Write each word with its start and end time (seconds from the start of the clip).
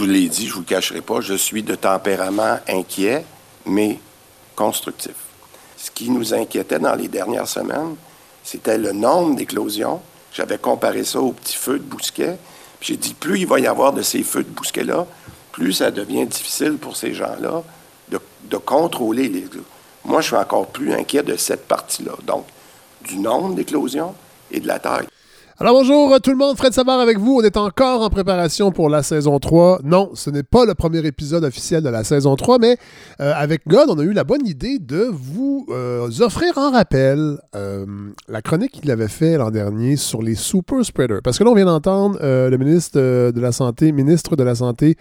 Je 0.00 0.06
vous 0.06 0.10
l'ai 0.10 0.28
dit, 0.28 0.48
je 0.48 0.50
ne 0.50 0.56
vous 0.56 0.64
cacherai 0.64 1.02
pas, 1.02 1.20
je 1.20 1.34
suis 1.34 1.62
de 1.62 1.76
tempérament 1.76 2.58
inquiet, 2.68 3.24
mais 3.64 4.00
constructif. 4.56 5.14
Ce 5.76 5.88
qui 5.88 6.10
nous 6.10 6.34
inquiétait 6.34 6.80
dans 6.80 6.96
les 6.96 7.06
dernières 7.06 7.46
semaines, 7.46 7.94
c'était 8.42 8.76
le 8.76 8.90
nombre 8.90 9.36
d'éclosions. 9.36 10.02
J'avais 10.32 10.58
comparé 10.58 11.04
ça 11.04 11.20
au 11.20 11.30
petit 11.30 11.56
feu 11.56 11.78
de 11.78 11.84
bousquet. 11.84 12.36
J'ai 12.80 12.96
dit, 12.96 13.14
plus 13.14 13.38
il 13.38 13.46
va 13.46 13.60
y 13.60 13.68
avoir 13.68 13.92
de 13.92 14.02
ces 14.02 14.24
feux 14.24 14.42
de 14.42 14.48
bousquet-là, 14.48 15.06
plus 15.52 15.74
ça 15.74 15.92
devient 15.92 16.26
difficile 16.26 16.76
pour 16.76 16.96
ces 16.96 17.14
gens-là 17.14 17.62
de, 18.08 18.18
de 18.50 18.56
contrôler 18.56 19.28
les... 19.28 19.46
Moi, 20.04 20.22
je 20.22 20.26
suis 20.26 20.36
encore 20.36 20.66
plus 20.66 20.92
inquiet 20.92 21.22
de 21.22 21.36
cette 21.36 21.68
partie-là. 21.68 22.12
Donc, 22.24 22.46
du 23.02 23.16
nombre 23.16 23.54
d'éclosions 23.54 24.14
et 24.50 24.58
de 24.58 24.66
la 24.66 24.80
taille. 24.80 25.06
Alors 25.56 25.74
bonjour 25.74 26.20
tout 26.20 26.30
le 26.30 26.36
monde, 26.36 26.56
Fred 26.56 26.72
Savard 26.72 26.98
avec 26.98 27.16
vous. 27.16 27.36
On 27.36 27.42
est 27.42 27.56
encore 27.56 28.02
en 28.02 28.10
préparation 28.10 28.72
pour 28.72 28.88
la 28.88 29.04
saison 29.04 29.38
3. 29.38 29.82
Non, 29.84 30.10
ce 30.14 30.28
n'est 30.28 30.42
pas 30.42 30.64
le 30.64 30.74
premier 30.74 31.06
épisode 31.06 31.44
officiel 31.44 31.80
de 31.80 31.88
la 31.88 32.02
saison 32.02 32.34
3, 32.34 32.58
mais 32.58 32.76
euh, 33.20 33.32
avec 33.36 33.62
God, 33.68 33.88
on 33.88 33.98
a 34.00 34.02
eu 34.02 34.12
la 34.12 34.24
bonne 34.24 34.44
idée 34.48 34.80
de 34.80 35.08
vous 35.12 35.64
euh, 35.68 36.10
offrir 36.18 36.58
en 36.58 36.72
rappel 36.72 37.38
euh, 37.54 37.86
la 38.26 38.42
chronique 38.42 38.72
qu'il 38.72 38.90
avait 38.90 39.06
fait 39.06 39.38
l'an 39.38 39.52
dernier 39.52 39.94
sur 39.94 40.22
les 40.22 40.34
super 40.34 40.84
spreaders. 40.84 41.22
Parce 41.22 41.38
que 41.38 41.44
là, 41.44 41.50
on 41.50 41.54
vient 41.54 41.66
d'entendre 41.66 42.18
le 42.20 42.56
ministre 42.56 42.98
de 42.98 43.40
la 43.40 43.52
Santé, 43.52 43.92
ministre 43.92 44.34
de 44.34 44.42
la 44.42 44.56
Santé, 44.56 44.96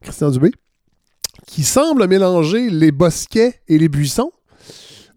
Christian 0.00 0.30
Dubé, 0.30 0.50
qui 1.46 1.62
semble 1.62 2.08
mélanger 2.08 2.70
les 2.70 2.90
bosquets 2.90 3.60
et 3.68 3.78
les 3.78 3.88
buissons. 3.88 4.32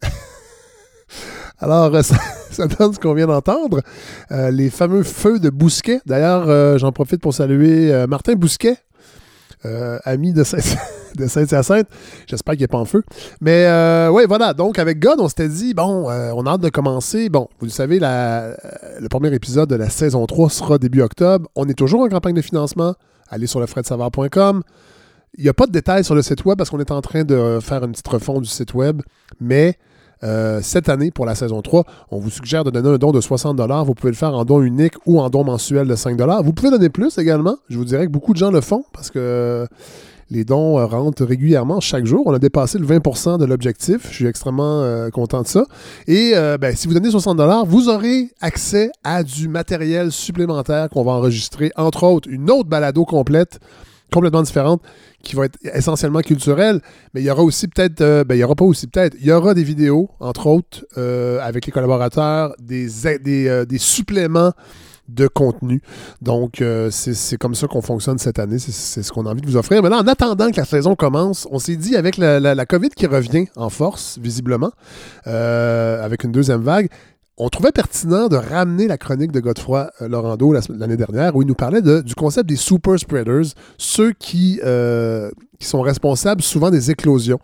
Alors, 1.57 2.03
ça, 2.03 2.17
ça, 2.55 2.67
donne 2.67 2.93
ce 2.93 2.99
qu'on 2.99 3.13
vient 3.13 3.27
d'entendre. 3.27 3.81
Euh, 4.31 4.51
les 4.51 4.69
fameux 4.69 5.03
feux 5.03 5.39
de 5.39 5.49
Bousquet. 5.49 5.99
D'ailleurs, 6.05 6.45
euh, 6.47 6.77
j'en 6.77 6.91
profite 6.91 7.21
pour 7.21 7.33
saluer 7.33 7.93
euh, 7.93 8.07
Martin 8.07 8.33
Bousquet, 8.33 8.77
ami 10.03 10.31
de 10.33 10.43
Saint-Hyacinthe. 10.43 11.87
J'espère 12.27 12.53
qu'il 12.53 12.63
n'est 12.63 12.67
pas 12.67 12.77
en 12.77 12.85
feu. 12.85 13.03
Mais 13.41 13.67
oui, 14.11 14.23
voilà. 14.27 14.53
Donc, 14.53 14.79
avec 14.79 14.99
God, 14.99 15.19
on 15.19 15.27
s'était 15.27 15.49
dit, 15.49 15.73
bon, 15.73 16.07
on 16.07 16.45
a 16.45 16.51
hâte 16.51 16.61
de 16.61 16.69
commencer. 16.69 17.29
Bon, 17.29 17.47
vous 17.59 17.65
le 17.65 17.71
savez, 17.71 17.99
le 17.99 19.07
premier 19.09 19.33
épisode 19.33 19.69
de 19.69 19.75
la 19.75 19.89
saison 19.89 20.25
3 20.25 20.49
sera 20.49 20.77
début 20.77 21.01
octobre. 21.01 21.49
On 21.55 21.67
est 21.67 21.73
toujours 21.73 22.01
en 22.01 22.09
campagne 22.09 22.35
de 22.35 22.41
financement. 22.41 22.93
Allez 23.29 23.47
sur 23.47 23.59
le 23.59 23.65
fredsavard.com. 23.65 24.61
Il 25.37 25.43
n'y 25.43 25.49
a 25.49 25.53
pas 25.53 25.65
de 25.65 25.71
détails 25.71 26.03
sur 26.03 26.15
le 26.15 26.21
site 26.21 26.45
web 26.45 26.57
parce 26.57 26.69
qu'on 26.69 26.79
est 26.79 26.91
en 26.91 27.01
train 27.01 27.23
de 27.23 27.59
faire 27.61 27.83
une 27.83 27.91
petite 27.91 28.07
refonte 28.07 28.43
du 28.43 28.49
site 28.49 28.73
web. 28.73 29.01
Mais 29.41 29.77
euh, 30.23 30.59
cette 30.61 30.89
année, 30.89 31.11
pour 31.11 31.25
la 31.25 31.35
saison 31.35 31.61
3, 31.61 31.83
on 32.11 32.19
vous 32.19 32.29
suggère 32.29 32.63
de 32.63 32.71
donner 32.71 32.89
un 32.89 32.97
don 32.97 33.11
de 33.11 33.21
60 33.21 33.59
Vous 33.85 33.93
pouvez 33.93 34.11
le 34.11 34.17
faire 34.17 34.33
en 34.33 34.45
don 34.45 34.61
unique 34.61 34.93
ou 35.05 35.19
en 35.19 35.29
don 35.29 35.43
mensuel 35.43 35.87
de 35.87 35.95
5 35.95 36.19
Vous 36.43 36.53
pouvez 36.53 36.71
donner 36.71 36.89
plus 36.89 37.17
également. 37.17 37.57
Je 37.69 37.77
vous 37.77 37.85
dirais 37.85 38.05
que 38.05 38.11
beaucoup 38.11 38.33
de 38.33 38.37
gens 38.37 38.51
le 38.51 38.61
font 38.61 38.85
parce 38.93 39.11
que 39.11 39.67
les 40.31 40.43
dons 40.43 40.79
euh, 40.79 40.85
rentrent 40.85 41.25
régulièrement 41.25 41.79
chaque 41.79 42.05
jour. 42.05 42.23
On 42.25 42.33
a 42.33 42.39
dépassé 42.39 42.79
le 42.79 42.87
20% 42.87 43.37
de 43.37 43.45
l'objectif. 43.45 44.07
Je 44.09 44.15
suis 44.15 44.25
extrêmement 44.25 44.81
euh, 44.81 45.09
content 45.09 45.41
de 45.41 45.47
ça. 45.47 45.65
Et 46.07 46.33
ben, 46.59 46.75
si 46.75 46.87
vous 46.87 46.93
donnez 46.93 47.11
60 47.11 47.39
vous 47.67 47.89
aurez 47.89 48.29
accès 48.41 48.91
à 49.03 49.23
du 49.23 49.47
matériel 49.47 50.11
supplémentaire 50.11 50.89
qu'on 50.89 51.03
va 51.03 51.11
enregistrer, 51.11 51.71
entre 51.75 52.03
autres 52.03 52.29
une 52.29 52.49
autre 52.49 52.69
balado 52.69 53.05
complète 53.05 53.59
complètement 54.13 54.43
différente 54.43 54.81
qui 55.23 55.35
va 55.35 55.45
être 55.45 55.57
essentiellement 55.73 56.21
culturelle, 56.21 56.81
mais 57.13 57.21
il 57.21 57.25
y 57.25 57.31
aura 57.31 57.43
aussi 57.43 57.67
peut-être, 57.67 58.01
euh, 58.01 58.23
ben, 58.23 58.35
il 58.35 58.39
y 58.39 58.43
aura 58.43 58.55
pas 58.55 58.65
aussi 58.65 58.87
peut-être, 58.87 59.15
il 59.19 59.25
y 59.25 59.31
aura 59.31 59.53
des 59.53 59.63
vidéos, 59.63 60.09
entre 60.19 60.47
autres, 60.47 60.85
euh, 60.97 61.39
avec 61.41 61.65
les 61.65 61.71
collaborateurs, 61.71 62.55
euh, 62.71 63.65
des 63.65 63.77
suppléments 63.77 64.53
de 65.07 65.27
contenu. 65.27 65.83
Donc, 66.23 66.63
c'est 66.89 67.37
comme 67.37 67.53
ça 67.53 67.67
qu'on 67.67 67.83
fonctionne 67.83 68.17
cette 68.17 68.39
année. 68.39 68.57
C'est 68.57 69.03
ce 69.03 69.11
qu'on 69.11 69.27
a 69.27 69.29
envie 69.29 69.41
de 69.41 69.45
vous 69.45 69.55
offrir. 69.55 69.83
Là, 69.83 69.99
en 69.99 70.07
attendant 70.07 70.49
que 70.49 70.57
la 70.57 70.65
saison 70.65 70.95
commence, 70.95 71.47
on 71.51 71.59
s'est 71.59 71.75
dit, 71.75 71.95
avec 71.95 72.17
la, 72.17 72.65
COVID 72.65 72.89
qui 72.89 73.05
revient 73.05 73.45
en 73.55 73.69
force, 73.69 74.17
visiblement, 74.19 74.71
avec 75.25 76.23
une 76.23 76.31
deuxième 76.31 76.61
vague, 76.61 76.89
on 77.37 77.49
trouvait 77.49 77.73
pertinent 77.73 78.27
de 78.29 78.37
ramener 78.37 78.87
la 78.87 78.97
chronique 78.97 79.31
de 79.31 79.41
Godefroy 79.41 79.91
euh, 80.01 80.07
l'année 80.69 80.97
dernière 80.97 81.35
où 81.35 81.41
il 81.41 81.47
nous 81.47 81.55
parlait 81.55 81.81
du 81.81 82.15
concept 82.15 82.47
des 82.47 82.55
super 82.55 82.97
spreaders, 82.97 83.53
ceux 83.77 84.13
qui, 84.13 84.61
euh, 84.63 85.29
sont 85.59 85.81
responsables 85.81 86.43
souvent 86.43 86.69
des 86.69 86.91
éclosions. 86.91 87.39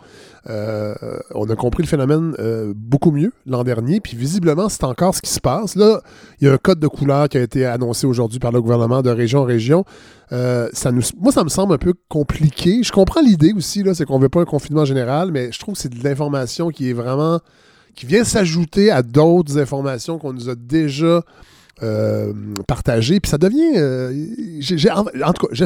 Euh, 0.47 0.93
on 1.33 1.49
a 1.49 1.55
compris 1.55 1.81
le 1.81 1.87
phénomène 1.87 2.35
beaucoup 2.75 3.09
mieux 3.11 3.31
l'an 3.47 3.63
dernier, 3.63 3.99
puis 3.99 4.15
visiblement, 4.15 4.69
c'est 4.69 4.83
encore 4.83 5.15
ce 5.15 5.21
qui 5.21 5.31
se 5.31 5.39
passe. 5.39 5.75
Là, 5.75 6.01
il 6.39 6.47
y 6.47 6.49
a 6.49 6.53
un 6.53 6.57
code 6.57 6.79
de 6.79 6.87
couleur 6.87 7.29
qui 7.29 7.37
a 7.37 7.41
été 7.41 7.65
annoncé 7.65 8.05
aujourd'hui 8.05 8.37
par 8.37 8.51
le 8.51 8.61
gouvernement 8.61 9.01
de 9.01 9.09
région 9.09 9.39
en 9.39 9.45
région. 9.45 9.85
ça 10.29 10.91
nous, 10.91 11.01
moi, 11.19 11.31
ça 11.31 11.43
me 11.43 11.49
semble 11.49 11.73
un 11.73 11.77
peu 11.79 11.93
compliqué. 12.09 12.83
Je 12.83 12.91
comprends 12.91 13.21
l'idée 13.21 13.53
aussi, 13.55 13.83
c'est 13.93 14.05
qu'on 14.05 14.17
ne 14.17 14.23
veut 14.23 14.29
pas 14.29 14.41
un 14.41 14.45
confinement 14.45 14.85
général, 14.85 15.31
mais 15.31 15.51
je 15.51 15.59
trouve 15.59 15.73
que 15.73 15.79
c'est 15.79 15.93
de 15.93 16.03
l'information 16.03 16.69
qui 16.69 16.89
est 16.89 16.93
vraiment 16.93 17.39
qui 17.95 18.05
vient 18.05 18.23
s'ajouter 18.23 18.91
à 18.91 19.03
d'autres 19.03 19.57
informations 19.57 20.17
qu'on 20.17 20.33
nous 20.33 20.49
a 20.49 20.55
déjà 20.55 21.23
euh, 21.83 22.33
partagées. 22.67 23.19
Puis 23.19 23.29
ça 23.29 23.37
devient. 23.37 23.73
Euh, 23.75 24.61
en, 25.23 25.33
tout 25.33 25.47
cas, 25.47 25.65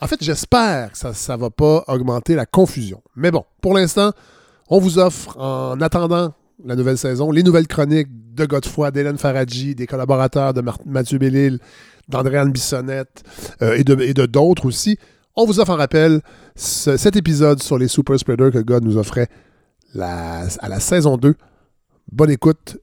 en 0.00 0.06
fait, 0.06 0.22
j'espère 0.22 0.92
que 0.92 0.98
ça 0.98 1.36
ne 1.36 1.40
va 1.40 1.50
pas 1.50 1.84
augmenter 1.88 2.34
la 2.34 2.46
confusion. 2.46 3.02
Mais 3.16 3.30
bon, 3.30 3.44
pour 3.60 3.74
l'instant, 3.74 4.12
on 4.68 4.78
vous 4.78 4.98
offre, 4.98 5.36
en 5.38 5.80
attendant 5.80 6.34
la 6.64 6.76
nouvelle 6.76 6.98
saison, 6.98 7.30
les 7.30 7.42
nouvelles 7.42 7.66
chroniques 7.66 8.08
de 8.34 8.46
Godefroy, 8.46 8.90
d'Hélène 8.90 9.18
Faradji, 9.18 9.74
des 9.74 9.86
collaborateurs 9.86 10.54
de 10.54 10.62
Mathieu 10.86 11.18
Bellil, 11.18 11.58
d'Andréane 12.08 12.52
Bissonnette 12.52 13.24
euh, 13.62 13.76
et 13.76 13.84
de 13.84 14.26
d'autres 14.26 14.66
aussi. 14.66 14.98
On 15.34 15.46
vous 15.46 15.60
offre 15.60 15.70
en 15.70 15.76
rappel 15.76 16.20
cet 16.54 17.16
épisode 17.16 17.62
sur 17.62 17.78
les 17.78 17.88
super 17.88 18.18
spreaders 18.18 18.50
que 18.52 18.58
God 18.58 18.84
nous 18.84 18.98
offrait 18.98 19.28
à 19.98 20.68
la 20.68 20.80
saison 20.80 21.16
2. 21.16 21.34
Bonne 22.10 22.30
écoute. 22.30 22.76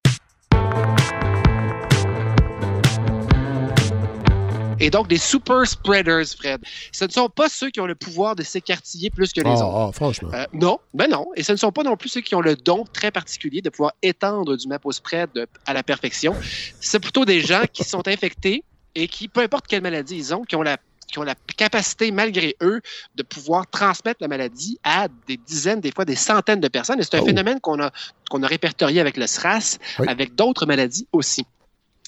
Et 4.82 4.90
donc, 4.90 5.08
des 5.10 5.18
super 5.18 5.68
spreaders, 5.68 6.26
Fred. 6.38 6.62
Ce 6.92 7.06
ne 7.06 7.10
sont 7.10 7.30
pas 7.30 7.50
ceux 7.50 7.70
qui 7.70 7.82
ont 7.82 7.86
le 7.86 7.96
pouvoir 7.96 8.36
de 8.36 8.44
s'écartiller 8.44 9.10
plus 9.10 9.34
que 9.34 9.42
les 9.42 9.50
ah, 9.50 9.54
autres. 9.54 9.76
Ah, 9.76 9.92
franchement. 9.92 10.30
Euh, 10.34 10.46
non, 10.54 10.80
ben 10.94 11.10
non. 11.10 11.28
Et 11.36 11.44
ce 11.44 11.52
ne 11.52 11.58
sont 11.58 11.72
pas 11.72 11.84
non 11.84 11.98
plus 11.98 12.10
ceux 12.10 12.22
qui 12.22 12.34
ont 12.36 12.42
le 12.42 12.56
don 12.56 12.86
très 12.94 13.12
particulier 13.12 13.62
de 13.62 13.70
pouvoir 13.70 13.92
étendre 14.02 14.56
du 14.56 14.68
map 14.68 14.80
au 14.84 14.92
spread 14.92 15.30
à 15.66 15.74
la 15.74 15.84
perfection. 15.84 16.34
C'est 16.80 17.00
plutôt 17.00 17.26
des 17.26 17.42
gens 17.42 17.64
qui 17.72 17.84
sont 17.84 18.08
infectés 18.08 18.64
et 18.96 19.08
qui, 19.08 19.28
peu 19.28 19.42
importe 19.42 19.68
quelle 19.68 19.82
maladie 19.82 20.16
ils 20.16 20.34
ont, 20.34 20.44
qui 20.44 20.56
ont 20.56 20.62
la 20.62 20.78
qui 21.12 21.20
ont 21.20 21.24
la 21.24 21.36
capacité, 21.58 22.12
malgré 22.12 22.56
eux, 22.62 22.82
de 23.16 23.24
pouvoir 23.24 23.68
transmettre 23.68 24.22
la 24.22 24.28
maladie 24.28 24.80
à 24.84 25.08
des 25.28 25.38
dizaines, 25.38 25.82
des 25.82 25.92
fois 25.92 26.06
des 26.06 26.16
centaines 26.16 26.60
de 26.60 26.68
personnes. 26.68 27.00
Et 27.00 27.04
c'est 27.04 27.16
un 27.16 27.22
oh. 27.22 27.26
phénomène 27.26 27.60
qu'on 27.60 27.82
a, 27.82 27.92
qu'on 28.30 28.44
a 28.44 28.48
répertorié 28.48 29.00
avec 29.00 29.18
le 29.18 29.28
SRAS, 29.28 29.78
avec 30.08 30.36
d'autres 30.36 30.66
maladies 30.66 31.08
aussi. 31.12 31.46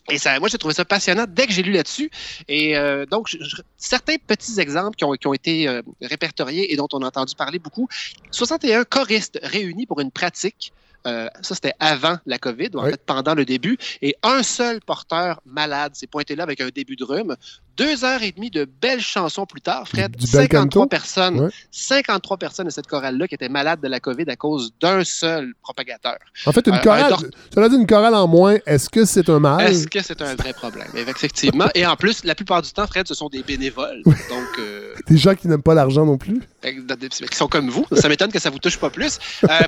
Et 0.10 0.18
ça, 0.18 0.40
moi, 0.40 0.50
j'ai 0.50 0.58
trouvé 0.58 0.74
ça 0.74 0.84
passionnant 0.84 1.26
dès 1.28 1.46
que 1.46 1.54
j'ai 1.54 1.62
lu 1.62 1.72
là-dessus. 1.72 2.10
Et 2.48 2.76
euh, 2.76 3.06
donc, 3.06 3.38
certains 3.78 4.16
petits 4.18 4.60
exemples 4.60 4.96
qui 4.96 5.06
ont, 5.06 5.14
qui 5.14 5.28
ont 5.28 5.34
été 5.34 5.68
euh, 5.68 5.82
répertoriés 6.02 6.74
et 6.74 6.76
dont 6.76 6.88
on 6.94 7.02
a 7.04 7.08
entendu 7.08 7.36
parler 7.36 7.60
beaucoup. 7.60 7.88
61 8.32 8.84
choristes 8.84 9.40
réunis 9.44 9.86
pour 9.86 10.00
une 10.00 10.12
pratique 10.12 10.74
euh, 11.08 11.28
ça, 11.42 11.56
c'était 11.56 11.74
avant 11.80 12.18
la 12.26 12.38
COVID, 12.38 12.70
ou 12.74 12.80
en 12.80 12.86
fait 12.86 13.04
pendant 13.06 13.34
le 13.34 13.46
début. 13.46 13.78
Et 14.02 14.16
un 14.24 14.44
seul 14.44 14.82
porteur 14.82 15.42
malade 15.46 15.96
s'est 15.96 16.08
pointé 16.08 16.36
là 16.36 16.44
avec 16.44 16.62
un 16.62 16.70
début 16.70 16.96
de 16.96 17.04
rhume. 17.04 17.36
Deux 17.78 18.04
heures 18.04 18.22
et 18.22 18.32
demie 18.32 18.52
de 18.52 18.66
belles 18.82 19.02
chansons 19.02 19.46
plus 19.46 19.62
tard, 19.62 19.88
Fred, 19.88 20.16
53 20.20 20.88
personnes, 20.88 21.50
53 21.72 22.38
personnes 22.38 22.66
de 22.68 22.72
cette 22.72 22.88
chorale-là 22.88 23.28
qui 23.28 23.36
étaient 23.36 23.50
malades 23.50 23.82
de 23.82 23.88
la 23.88 24.00
COVID 24.00 24.26
à 24.28 24.36
cause 24.36 24.74
d'un 24.82 25.04
seul 25.04 25.54
propagateur. 25.62 26.18
En 26.46 26.52
fait, 26.52 26.68
une 26.68 26.76
euh, 26.76 26.80
chorale, 26.80 27.16
ça 27.54 27.70
dit 27.70 27.76
une 27.76 27.88
chorale 27.88 28.16
en 28.16 28.28
moins, 28.28 28.58
est-ce 28.66 28.90
que 28.90 29.06
c'est 29.06 29.30
un 29.30 29.40
mal? 29.40 29.72
Est-ce 29.72 29.88
que 29.88 30.02
c'est 30.02 30.22
un 30.22 30.36
vrai 30.36 30.54
problème? 30.54 30.88
Effectivement. 30.96 31.68
et 31.76 31.86
en 31.86 31.96
plus, 31.96 32.24
la 32.24 32.36
plupart 32.36 32.62
du 32.62 32.72
temps, 32.72 32.88
Fred, 32.88 33.08
ce 33.08 33.14
sont 33.14 33.30
des 33.30 33.44
bénévoles. 33.44 34.02
Donc, 34.06 34.60
euh, 34.60 34.94
Des 35.08 35.18
gens 35.18 35.36
qui 35.36 35.48
n'aiment 35.48 35.64
pas 35.64 35.74
l'argent 35.74 36.06
non 36.06 36.18
plus? 36.18 36.42
Qui 36.62 37.36
sont 37.36 37.48
comme 37.48 37.70
vous. 37.70 37.86
Ça 37.94 38.08
m'étonne 38.08 38.32
que 38.32 38.40
ça 38.40 38.50
vous 38.50 38.60
touche 38.60 38.78
pas 38.78 38.90
plus. 38.90 39.18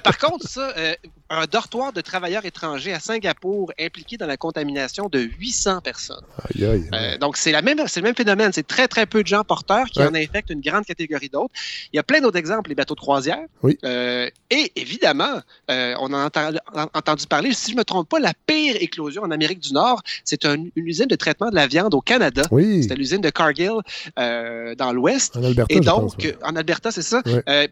par 0.04 0.18
contre, 0.18 0.48
ça, 0.48 0.74
un 1.30 1.46
dortoir 1.46 1.94
de 1.94 2.02
travailleurs 2.02 2.46
étrangers 2.46 2.94
à 2.94 3.00
Singapour 3.00 3.72
impliqué 3.80 4.18
dans 4.18 4.28
la 4.28 4.38
contamination 4.38 5.10
de 5.10 5.20
800 5.20 5.82
personnes. 5.82 6.24
Euh, 6.60 7.18
donc, 7.18 7.38
c'est, 7.38 7.52
la 7.52 7.62
même, 7.62 7.80
c'est 7.88 8.02
le 8.02 8.06
même 8.06 8.16
phénomène. 8.16 8.52
C'est 8.54 8.68
très, 8.68 8.88
très 8.88 9.06
peu 9.06 9.24
de 9.24 9.28
gens 9.28 9.44
porteurs 9.44 9.88
qui 9.88 10.02
en 10.02 10.14
infectent 10.14 10.50
une 10.50 10.62
grande 10.62 10.86
catégorie 10.86 11.30
d'autres. 11.30 11.54
Il 11.92 11.96
y 11.96 12.00
a 12.00 12.04
plein 12.04 12.22
d'autres 12.22 12.38
exemples, 12.38 12.70
les 12.70 12.76
bateaux 12.76 12.96
de 12.96 13.00
croisière. 13.00 13.46
Oui. 13.62 13.78
Euh, 13.84 14.30
et 14.50 14.72
évidemment, 14.76 15.42
euh, 15.72 15.96
on 16.00 16.14
a 16.14 16.30
entendu, 16.94 17.28
parler, 17.28 17.54
si 17.54 17.72
je 17.72 17.76
ne 17.76 17.80
me 17.80 17.84
trompe 17.84 18.10
pas, 18.10 18.20
la 18.20 18.34
pire 18.46 18.76
éclosion 18.80 19.24
en 19.24 19.32
Amérique 19.32 19.60
du 19.60 19.74
Nord, 19.74 20.02
c'est 20.24 20.46
une 20.46 20.72
usine 20.76 21.08
de 21.08 21.16
traitement 21.16 21.50
de 21.50 21.56
la 21.56 21.68
viande 21.68 21.94
au 21.94 22.02
Canada. 22.02 22.44
Oui. 22.52 22.84
C'était 22.84 22.96
l'usine 22.96 23.22
de 23.22 23.30
Cargill 23.30 23.74
dans 24.18 24.94
l'ouest. 24.94 25.36
En 25.38 25.44
Alberta, 25.44 25.74
et 25.74 25.80
donc, 25.80 26.36
en 26.44 26.56
Alberta, 26.56 26.92
c'est 26.92 27.02
ça. 27.02 27.22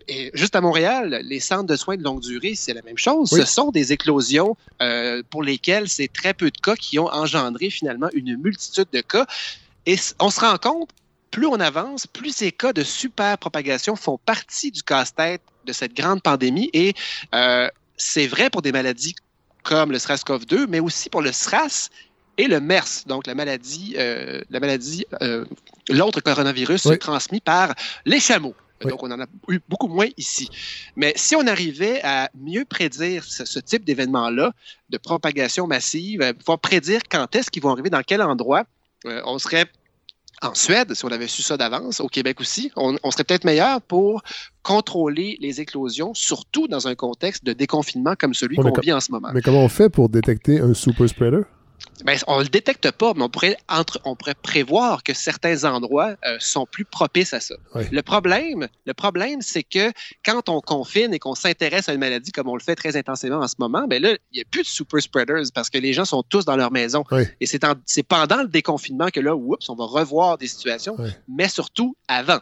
et 0.07 0.31
juste 0.33 0.55
à 0.55 0.61
Montréal, 0.61 1.21
les 1.23 1.39
centres 1.39 1.65
de 1.65 1.75
soins 1.75 1.97
de 1.97 2.03
longue 2.03 2.21
durée, 2.21 2.53
c'est 2.55 2.73
la 2.73 2.81
même 2.81 2.97
chose. 2.97 3.29
Ce 3.29 3.45
sont 3.51 3.71
des 3.71 3.91
éclosions 3.93 4.55
euh, 4.81 5.21
pour 5.29 5.43
lesquelles 5.43 5.87
c'est 5.89 6.11
très 6.11 6.33
peu 6.33 6.49
de 6.51 6.57
cas 6.57 6.75
qui 6.75 6.99
ont 6.99 7.07
engendré 7.07 7.69
finalement 7.69 8.09
une 8.13 8.37
multitude 8.37 8.87
de 8.91 9.01
cas. 9.01 9.25
Et 9.85 9.97
on 10.19 10.29
se 10.29 10.39
rend 10.39 10.57
compte 10.57 10.89
plus 11.31 11.47
on 11.47 11.59
avance, 11.61 12.07
plus 12.07 12.35
ces 12.35 12.51
cas 12.51 12.73
de 12.73 12.83
super 12.83 13.37
propagation 13.37 13.95
font 13.95 14.19
partie 14.25 14.69
du 14.69 14.83
casse-tête 14.83 15.41
de 15.65 15.71
cette 15.71 15.93
grande 15.93 16.21
pandémie. 16.21 16.69
Et 16.73 16.93
euh, 17.33 17.69
c'est 17.95 18.27
vrai 18.27 18.49
pour 18.49 18.61
des 18.61 18.73
maladies 18.73 19.15
comme 19.63 19.91
le 19.91 19.97
SRAS-CoV-2, 19.97 20.65
mais 20.67 20.79
aussi 20.81 21.09
pour 21.09 21.21
le 21.21 21.31
SRAS 21.31 21.89
et 22.37 22.47
le 22.47 22.59
MERS, 22.59 23.05
donc 23.05 23.27
la 23.27 23.35
maladie, 23.35 23.95
euh, 23.97 24.41
la 24.49 24.59
maladie, 24.59 25.05
l'autre 25.89 26.19
coronavirus 26.21 26.85
Oui. 26.85 26.99
transmis 26.99 27.39
par 27.39 27.75
les 28.05 28.19
chameaux. 28.19 28.55
Oui. 28.83 28.91
Donc, 28.91 29.03
on 29.03 29.11
en 29.11 29.19
a 29.19 29.25
eu 29.49 29.59
beaucoup 29.67 29.87
moins 29.87 30.07
ici. 30.17 30.49
Mais 30.95 31.13
si 31.15 31.35
on 31.35 31.45
arrivait 31.47 32.01
à 32.03 32.29
mieux 32.35 32.65
prédire 32.65 33.23
ce, 33.23 33.45
ce 33.45 33.59
type 33.59 33.85
d'événement-là, 33.85 34.53
de 34.89 34.97
propagation 34.97 35.67
massive, 35.67 36.21
à 36.21 36.33
pouvoir 36.33 36.59
prédire 36.59 37.01
quand 37.09 37.35
est-ce 37.35 37.51
qu'ils 37.51 37.63
vont 37.63 37.71
arriver, 37.71 37.89
dans 37.89 38.03
quel 38.03 38.21
endroit, 38.21 38.65
euh, 39.05 39.21
on 39.25 39.39
serait 39.39 39.65
en 40.41 40.55
Suède, 40.55 40.93
si 40.95 41.05
on 41.05 41.09
avait 41.09 41.27
su 41.27 41.43
ça 41.43 41.55
d'avance, 41.55 41.99
au 41.99 42.07
Québec 42.07 42.41
aussi, 42.41 42.71
on, 42.75 42.97
on 43.03 43.11
serait 43.11 43.23
peut-être 43.23 43.43
meilleur 43.43 43.79
pour 43.81 44.23
contrôler 44.63 45.37
les 45.39 45.61
éclosions, 45.61 46.13
surtout 46.15 46.67
dans 46.67 46.87
un 46.87 46.95
contexte 46.95 47.45
de 47.45 47.53
déconfinement 47.53 48.15
comme 48.17 48.33
celui 48.33 48.55
qu'on 48.55 48.73
vit 48.81 48.91
en 48.91 48.99
ce 48.99 49.11
moment. 49.11 49.29
Mais 49.33 49.41
comment 49.41 49.63
on 49.63 49.69
fait 49.69 49.89
pour 49.89 50.09
détecter 50.09 50.59
un 50.59 50.73
super 50.73 51.07
spreader? 51.07 51.41
Ben, 52.03 52.17
on 52.27 52.39
ne 52.39 52.43
le 52.43 52.49
détecte 52.49 52.91
pas, 52.91 53.13
mais 53.15 53.23
on 53.23 53.29
pourrait, 53.29 53.57
entre, 53.69 53.99
on 54.05 54.15
pourrait 54.15 54.35
prévoir 54.35 55.03
que 55.03 55.13
certains 55.13 55.63
endroits 55.63 56.15
euh, 56.25 56.37
sont 56.39 56.65
plus 56.65 56.85
propices 56.85 57.33
à 57.33 57.39
ça. 57.39 57.55
Le 57.91 58.01
problème, 58.01 58.67
le 58.85 58.93
problème, 58.93 59.41
c'est 59.41 59.63
que 59.63 59.91
quand 60.25 60.49
on 60.49 60.61
confine 60.61 61.13
et 61.13 61.19
qu'on 61.19 61.35
s'intéresse 61.35 61.89
à 61.89 61.93
une 61.93 61.99
maladie 61.99 62.31
comme 62.31 62.47
on 62.47 62.55
le 62.55 62.61
fait 62.61 62.75
très 62.75 62.95
intensément 62.97 63.37
en 63.39 63.47
ce 63.47 63.55
moment, 63.59 63.85
ben 63.87 64.01
là, 64.01 64.11
il 64.31 64.35
n'y 64.35 64.41
a 64.41 64.45
plus 64.49 64.61
de 64.63 64.67
super 64.67 65.01
spreaders 65.01 65.45
parce 65.53 65.69
que 65.69 65.77
les 65.77 65.93
gens 65.93 66.05
sont 66.05 66.23
tous 66.23 66.45
dans 66.45 66.55
leur 66.55 66.71
maison. 66.71 67.03
Et 67.39 67.45
c'est 67.45 67.63
en- 67.63 67.75
c'est 67.85 68.03
pendant 68.03 68.41
le 68.41 68.47
déconfinement 68.47 69.07
que 69.13 69.19
là, 69.19 69.35
oups, 69.35 69.69
on 69.69 69.75
va 69.75 69.85
revoir 69.85 70.37
des 70.37 70.47
situations, 70.47 70.95
mais 71.27 71.47
surtout 71.49 71.95
avant. 72.07 72.39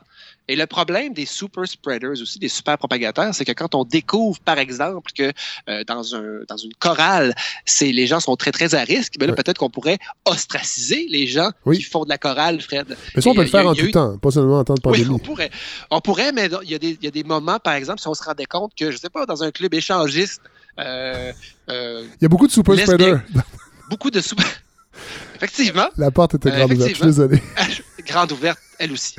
Et 0.51 0.55
le 0.55 0.65
problème 0.65 1.13
des 1.13 1.25
super 1.27 1.67
spreaders 1.67 2.19
aussi, 2.21 2.39
des 2.39 2.49
super 2.49 2.77
propagateurs, 2.77 3.35
c'est 3.35 3.45
que 3.45 3.51
quand 3.51 3.75
on 3.75 3.83
découvre, 3.85 4.39
par 4.39 4.57
exemple, 4.57 5.11
que 5.15 5.31
euh, 5.69 5.83
dans, 5.85 6.15
un, 6.15 6.39
dans 6.47 6.57
une 6.57 6.73
chorale, 6.79 7.35
c'est 7.65 7.91
les 7.91 8.07
gens 8.07 8.19
sont 8.19 8.35
très, 8.35 8.51
très 8.51 8.73
à 8.73 8.81
risque, 8.83 9.13
ben 9.19 9.27
là, 9.27 9.33
Ouais. 9.33 9.35
peut-être 9.43 9.59
qu'on 9.59 9.69
pourrait 9.69 9.99
ostraciser 10.25 11.05
les 11.09 11.27
gens 11.27 11.51
Oui. 11.65 11.77
qui 11.77 11.83
font 11.83 12.03
de 12.03 12.09
la 12.09 12.17
chorale, 12.17 12.59
Fred. 12.61 12.97
Mais 13.15 13.21
ça, 13.21 13.29
on 13.29 13.35
peut 13.35 13.43
le 13.43 13.47
faire 13.47 13.67
a- 13.67 13.71
en 13.71 13.75
tout 13.75 13.85
eu- 13.85 13.91
temps, 13.91 14.17
pas 14.17 14.31
seulement 14.31 14.57
en 14.59 14.63
temps 14.63 14.73
de 14.73 14.81
Oui, 14.85 14.97
pandémie. 15.03 15.15
on 15.15 15.19
pourrait. 15.19 15.51
On 15.91 16.01
pourrait, 16.01 16.31
mais 16.31 16.49
il 16.63 16.71
y, 16.71 16.75
a 16.75 16.79
des, 16.79 16.97
il 16.99 17.03
y 17.05 17.07
a 17.07 17.11
des 17.11 17.23
moments, 17.23 17.59
par 17.59 17.73
exemple, 17.75 17.99
si 18.01 18.07
on 18.07 18.15
se 18.15 18.23
rendait 18.23 18.45
compte 18.45 18.71
que, 18.75 18.89
je 18.91 18.97
sais 18.97 19.09
pas, 19.09 19.25
dans 19.27 19.43
un 19.43 19.51
club 19.51 19.73
échangiste, 19.75 20.41
euh, 20.79 21.31
euh, 21.69 22.03
Il 22.19 22.23
y 22.23 22.25
a 22.25 22.29
beaucoup 22.29 22.47
de 22.47 22.51
super 22.51 22.75
spreaders. 22.79 23.21
beaucoup 23.89 24.09
de 24.09 24.19
sous... 24.19 24.35
Effectivement, 25.35 25.87
La 25.97 26.11
porte 26.11 26.35
était 26.35 26.49
Euh, 26.49 26.57
grande 26.57 26.73
ouverte. 26.73 26.89
Je 26.89 26.95
suis 26.95 27.05
désolé. 27.05 27.41
grande 28.07 28.31
ouverte, 28.31 28.59
elle 28.79 28.91
aussi. 28.91 29.15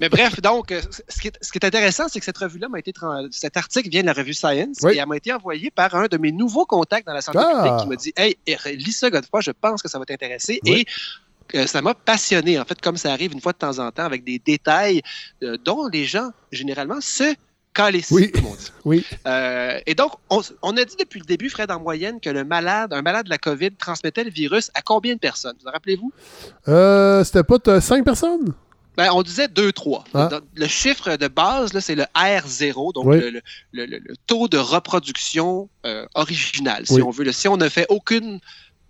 Mais 0.00 0.08
bref, 0.08 0.40
donc, 0.40 0.70
euh, 0.72 0.80
ce 1.08 1.20
qui 1.20 1.28
est, 1.28 1.38
ce 1.40 1.50
qui 1.50 1.58
est 1.58 1.64
intéressant, 1.64 2.04
c'est 2.08 2.18
que 2.20 2.24
cette 2.24 2.38
revue-là 2.38 2.68
m'a 2.68 2.78
été. 2.78 2.92
Cet 3.32 3.56
article 3.56 3.88
vient 3.88 4.02
de 4.02 4.06
la 4.06 4.12
revue 4.12 4.34
Science 4.34 4.76
Oui. 4.82 4.94
et 4.94 4.98
elle 4.98 5.06
m'a 5.06 5.16
été 5.16 5.32
envoyée 5.32 5.70
par 5.70 5.94
un 5.94 6.06
de 6.06 6.16
mes 6.18 6.32
nouveaux 6.32 6.66
contacts 6.66 7.06
dans 7.06 7.14
la 7.14 7.22
santé 7.22 7.38
Ah. 7.40 7.56
publique 7.62 7.80
qui 7.82 7.88
m'a 7.88 7.96
dit 7.96 8.12
Hey, 8.16 8.36
eh, 8.46 8.56
lis 8.76 8.92
ça, 8.92 9.10
Godefroy, 9.10 9.40
je 9.40 9.50
pense 9.50 9.82
que 9.82 9.88
ça 9.88 9.98
va 9.98 10.04
t'intéresser. 10.04 10.60
Oui. 10.64 10.86
Et 11.52 11.58
euh, 11.58 11.66
ça 11.66 11.82
m'a 11.82 11.94
passionné, 11.94 12.60
en 12.60 12.64
fait, 12.64 12.80
comme 12.80 12.96
ça 12.96 13.12
arrive 13.12 13.32
une 13.32 13.40
fois 13.40 13.52
de 13.52 13.58
temps 13.58 13.78
en 13.80 13.90
temps, 13.90 14.04
avec 14.04 14.22
des 14.22 14.38
détails 14.38 15.02
euh, 15.42 15.56
dont 15.64 15.88
les 15.88 16.04
gens, 16.04 16.30
généralement, 16.52 17.00
se 17.00 17.34
calissent, 17.72 18.10
Oui. 18.10 18.30
comme 18.32 18.46
on 18.46 18.54
dit. 18.54 18.70
Oui. 18.84 19.04
Euh, 19.26 19.78
et 19.86 19.94
donc, 19.94 20.12
on, 20.28 20.42
on 20.62 20.76
a 20.76 20.84
dit 20.84 20.96
depuis 20.98 21.20
le 21.20 21.24
début, 21.24 21.48
Fred, 21.48 21.70
en 21.70 21.80
moyenne, 21.80 22.20
que 22.20 22.30
le 22.30 22.44
malade, 22.44 22.92
un 22.92 23.02
malade 23.02 23.24
de 23.26 23.30
la 23.30 23.38
COVID 23.38 23.72
transmettait 23.76 24.24
le 24.24 24.30
virus 24.30 24.70
à 24.74 24.82
combien 24.82 25.14
de 25.14 25.20
personnes? 25.20 25.54
Vous 25.62 25.68
en 25.68 25.72
rappelez-vous? 25.72 26.12
Euh, 26.68 27.22
C'était 27.24 27.44
pas 27.44 27.58
t- 27.58 27.80
cinq 27.80 28.04
personnes? 28.04 28.54
Ben, 29.00 29.10
on 29.12 29.22
disait 29.22 29.46
2-3. 29.46 30.04
Ah. 30.12 30.28
Le 30.54 30.66
chiffre 30.66 31.16
de 31.16 31.26
base, 31.26 31.70
c'est 31.80 31.94
le 31.94 32.04
R0, 32.14 32.92
donc 32.92 33.06
Oui. 33.06 33.18
le, 33.18 33.30
le- 33.30 33.40
le- 33.72 33.86
le- 33.86 33.98
le 33.98 34.14
taux 34.26 34.46
de 34.46 34.58
reproduction 34.58 35.70
euh, 35.86 36.04
original, 36.14 36.86
si 36.86 36.92
Oui. 36.94 37.02
on 37.02 37.10
veut. 37.10 37.24
là. 37.24 37.32
Si 37.32 37.48
on 37.48 37.56
ne 37.56 37.68
fait 37.70 37.86
aucune 37.88 38.40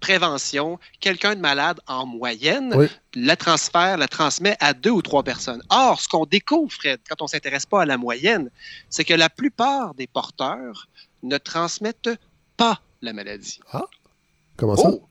prévention, 0.01 0.81
quelqu'un 0.99 1.37
de 1.37 1.41
malade 1.41 1.79
en 1.87 2.07
moyenne, 2.07 2.73
Oui. 2.75 2.87
la 3.15 3.37
transfère, 3.37 3.99
la 3.99 4.09
transmet 4.09 4.57
à 4.59 4.73
deux 4.73 4.91
ou 4.91 5.03
trois 5.03 5.23
personnes. 5.23 5.63
Or, 5.71 6.01
ce 6.01 6.09
qu'on 6.09 6.27
découvre, 6.27 6.73
Fred, 6.73 6.99
quand 7.09 7.21
on 7.23 7.27
ne 7.27 7.29
s'intéresse 7.29 7.67
pas 7.67 7.83
à 7.83 7.85
la 7.87 7.97
moyenne, 7.99 8.51
c'est 8.89 9.05
que 9.05 9.15
la 9.15 9.31
plupart 9.31 9.95
des 9.95 10.09
porteurs 10.09 10.89
ne 11.23 11.39
transmettent 11.39 12.11
pas 12.57 12.81
la 13.03 13.13
maladie. 13.13 13.61
Comment 14.57 14.75
ça? 14.77 14.89
Oh! 14.91 15.07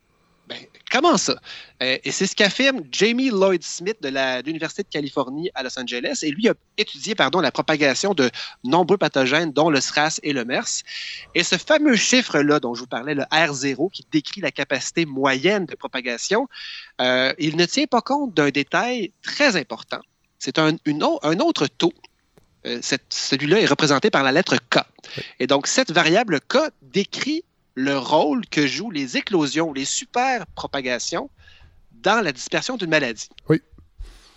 Ben, 0.49 0.57
comment 0.89 1.17
ça? 1.17 1.35
Euh, 1.83 1.99
et 2.03 2.11
c'est 2.11 2.25
ce 2.25 2.35
qu'affirme 2.35 2.81
Jamie 2.91 3.29
Lloyd 3.29 3.63
Smith 3.63 3.97
de 4.01 4.09
l'Université 4.43 4.81
de 4.81 4.87
Californie 4.87 5.51
à 5.53 5.61
Los 5.61 5.77
Angeles. 5.79 6.21
Et 6.23 6.31
lui 6.31 6.49
a 6.49 6.55
étudié 6.77 7.13
pardon, 7.13 7.39
la 7.39 7.51
propagation 7.51 8.15
de 8.15 8.31
nombreux 8.63 8.97
pathogènes, 8.97 9.53
dont 9.53 9.69
le 9.69 9.79
SRAS 9.79 10.19
et 10.23 10.33
le 10.33 10.45
MERS. 10.45 10.83
Et 11.35 11.43
ce 11.43 11.55
fameux 11.55 11.95
chiffre-là 11.95 12.59
dont 12.59 12.73
je 12.73 12.81
vous 12.81 12.87
parlais, 12.87 13.13
le 13.13 13.23
R0, 13.25 13.91
qui 13.91 14.07
décrit 14.11 14.41
la 14.41 14.49
capacité 14.49 15.05
moyenne 15.05 15.67
de 15.67 15.75
propagation, 15.75 16.47
euh, 16.99 17.31
il 17.37 17.55
ne 17.55 17.65
tient 17.65 17.85
pas 17.85 18.01
compte 18.01 18.33
d'un 18.33 18.49
détail 18.49 19.11
très 19.21 19.55
important. 19.55 19.99
C'est 20.39 20.57
un, 20.57 20.77
autre 21.41 21.67
taux. 21.67 21.93
Euh, 22.65 22.79
Celui-là 23.09 23.61
est 23.61 23.67
représenté 23.67 24.09
par 24.09 24.23
la 24.23 24.31
lettre 24.31 24.55
K. 24.57 24.79
Et 25.39 25.45
donc, 25.45 25.67
cette 25.67 25.91
variable 25.91 26.39
K 26.39 26.57
décrit 26.81 27.43
le 27.79 27.97
rôle 27.97 28.45
que 28.45 28.67
jouent 28.67 28.91
les 28.91 29.15
éclosions, 29.15 29.71
les 29.71 29.85
super 29.85 30.45
propagations 30.47 31.29
dans 31.93 32.21
la 32.21 32.33
dispersion 32.33 32.75
d'une 32.75 32.89
maladie. 32.89 33.29
Oui. 33.47 33.61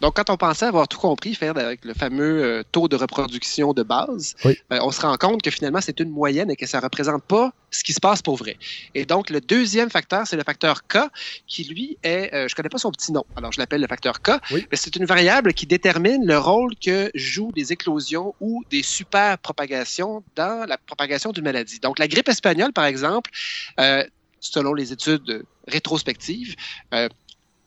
Donc, 0.02 0.16
quand 0.16 0.30
on 0.30 0.36
pensait 0.36 0.66
avoir 0.66 0.88
tout 0.88 0.98
compris, 0.98 1.36
faire 1.36 1.56
avec 1.56 1.84
le 1.84 1.94
fameux 1.94 2.42
euh, 2.42 2.62
taux 2.72 2.88
de 2.88 2.96
reproduction 2.96 3.72
de 3.72 3.84
base, 3.84 4.34
Oui. 4.44 4.58
ben, 4.68 4.80
on 4.82 4.90
se 4.90 5.00
rend 5.00 5.16
compte 5.16 5.42
que 5.42 5.50
finalement, 5.52 5.80
c'est 5.80 6.00
une 6.00 6.10
moyenne 6.10 6.50
et 6.50 6.56
que 6.56 6.66
ça 6.66 6.78
ne 6.78 6.82
représente 6.82 7.22
pas 7.24 7.52
ce 7.70 7.84
qui 7.84 7.92
se 7.92 8.00
passe 8.00 8.20
pour 8.20 8.34
vrai. 8.36 8.58
Et 8.94 9.06
donc, 9.06 9.30
le 9.30 9.40
deuxième 9.40 9.90
facteur, 9.90 10.26
c'est 10.26 10.36
le 10.36 10.42
facteur 10.42 10.88
K, 10.88 10.98
qui 11.46 11.62
lui 11.64 11.98
est, 12.02 12.34
euh, 12.34 12.48
je 12.48 12.52
ne 12.52 12.56
connais 12.56 12.68
pas 12.68 12.78
son 12.78 12.90
petit 12.90 13.12
nom, 13.12 13.24
alors 13.36 13.52
je 13.52 13.60
l'appelle 13.60 13.80
le 13.80 13.86
facteur 13.86 14.20
K, 14.20 14.32
Oui. 14.50 14.66
mais 14.72 14.76
c'est 14.76 14.96
une 14.96 15.04
variable 15.04 15.54
qui 15.54 15.66
détermine 15.66 16.26
le 16.26 16.36
rôle 16.36 16.72
que 16.84 17.08
jouent 17.14 17.52
des 17.52 17.72
éclosions 17.72 18.34
ou 18.40 18.64
des 18.72 18.82
super 18.82 19.38
propagations 19.38 20.24
dans 20.34 20.66
la 20.68 20.78
propagation 20.78 21.30
d'une 21.30 21.44
maladie. 21.44 21.78
Donc, 21.78 22.00
la 22.00 22.08
grippe 22.08 22.28
espagnole, 22.28 22.72
par 22.72 22.86
exemple, 22.86 23.30
euh, 23.78 24.04
selon 24.40 24.74
les 24.74 24.92
études 24.92 25.44
rétrospectives, 25.68 26.56
euh, 26.92 27.08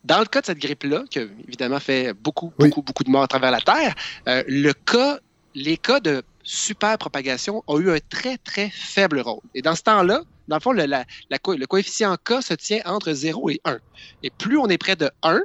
dans 0.05 0.19
le 0.19 0.25
cas 0.25 0.41
de 0.41 0.45
cette 0.45 0.59
grippe-là, 0.59 1.03
qui 1.09 1.19
a 1.19 1.23
évidemment 1.47 1.79
fait 1.79 2.13
beaucoup, 2.13 2.53
Oui. 2.59 2.69
beaucoup, 2.69 2.81
beaucoup 2.83 3.03
de 3.03 3.09
morts 3.09 3.23
à 3.23 3.27
travers 3.27 3.51
la 3.51 3.59
Terre, 3.61 3.93
euh, 4.27 4.43
le 4.47 4.71
cas, 4.73 5.19
les 5.55 5.77
cas 5.77 5.99
de 5.99 6.23
super 6.43 6.97
propagation 6.97 7.63
ont 7.67 7.79
eu 7.79 7.89
un 7.91 7.97
très, 8.09 8.37
très 8.37 8.69
faible 8.69 9.19
rôle. 9.19 9.41
Et 9.55 9.61
dans 9.63 9.75
ce 9.75 9.81
temps-là, 9.81 10.21
dans 10.47 10.57
le 10.57 10.61
fond, 10.61 10.73
le, 10.73 10.85
la- 10.85 11.05
la 11.31 11.39
co- 11.39 11.55
le 11.55 11.65
coefficient 11.65 12.15
K 12.23 12.41
se 12.41 12.53
tient 12.53 12.81
entre 12.85 13.11
0 13.13 13.49
et 13.49 13.59
1. 13.65 13.79
Et 14.21 14.29
plus 14.29 14.57
on 14.59 14.67
est 14.67 14.77
près 14.77 14.95
de 14.95 15.09
1, 15.23 15.41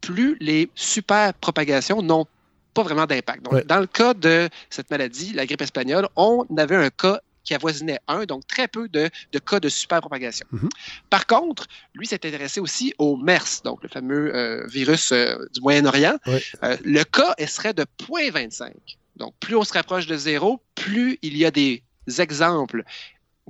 plus 0.00 0.36
les 0.40 0.70
super 0.74 1.34
propagations 1.34 2.00
n'ont 2.02 2.24
pas 2.72 2.82
vraiment 2.82 3.04
d'impact. 3.04 3.42
Donc, 3.44 3.52
Ouais. 3.52 3.64
dans 3.64 3.78
le 3.80 3.86
cas 3.86 4.14
de 4.14 4.48
cette 4.70 4.90
maladie, 4.90 5.34
la 5.34 5.44
grippe 5.44 5.60
espagnole, 5.60 6.08
on 6.16 6.46
avait 6.56 6.76
un 6.76 6.88
cas 6.88 7.20
qui 7.44 7.54
avoisinait 7.54 7.98
1, 8.08 8.24
donc 8.24 8.46
très 8.46 8.68
peu 8.68 8.88
de, 8.88 9.10
de 9.32 9.38
cas 9.38 9.60
de 9.60 9.68
superpropagation. 9.68 10.46
Mhm. 10.52 10.68
Par 11.10 11.26
contre, 11.26 11.66
lui 11.94 12.06
s'est 12.06 12.24
intéressé 12.26 12.60
aussi 12.60 12.94
au 12.98 13.16
MERS, 13.16 13.62
donc 13.64 13.82
le 13.82 13.88
fameux 13.88 14.34
euh, 14.34 14.66
virus 14.68 15.12
euh, 15.12 15.36
du 15.52 15.60
Moyen-Orient. 15.60 16.16
Euh, 16.28 16.76
le 16.84 17.02
cas 17.04 17.34
serait 17.46 17.74
de 17.74 17.84
0.25. 18.08 18.70
Donc, 19.16 19.34
plus 19.40 19.56
on 19.56 19.64
se 19.64 19.72
rapproche 19.72 20.06
de 20.06 20.16
zéro, 20.16 20.60
plus 20.74 21.18
il 21.22 21.36
y 21.36 21.44
a 21.44 21.50
des 21.50 21.82
exemples 22.18 22.82